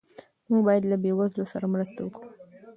موږ 0.49 0.61
باید 0.67 0.83
له 0.91 0.97
بې 1.03 1.11
وزلو 1.19 1.45
سره 1.53 1.65
مرسته 1.73 1.99
وکړو. 2.03 2.27